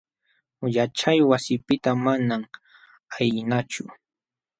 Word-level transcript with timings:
Yaćhay 0.75 1.19
wasipiqta 1.29 1.91
manam 2.03 2.41
ayqinachu. 3.15 3.83